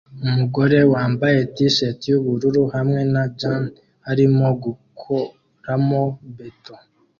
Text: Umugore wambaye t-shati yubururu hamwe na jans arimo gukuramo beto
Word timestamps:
Umugore 0.27 0.77
wambaye 0.93 1.39
t-shati 1.55 2.05
yubururu 2.11 2.61
hamwe 2.75 3.01
na 3.13 3.23
jans 3.39 3.71
arimo 4.11 4.47
gukuramo 4.63 6.01
beto 6.35 6.73